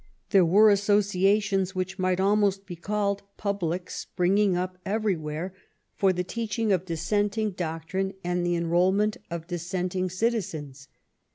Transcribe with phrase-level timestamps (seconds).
[0.31, 5.53] There were asso ciations which might almost be called public springing up everywhere
[5.95, 10.09] for the teaching of dissenting doctrine 68 DISSENT AND DEFOE and the enrolment of dissenting
[10.09, 10.87] citizens.